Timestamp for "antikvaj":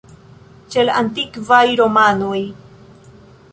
1.01-1.61